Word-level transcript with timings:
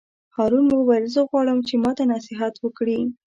هارون 0.35 0.65
وویل: 0.69 1.05
زه 1.15 1.21
غواړم 1.29 1.59
چې 1.67 1.73
ماته 1.83 2.03
نصیحت 2.13 2.53
وکړې. 2.59 2.99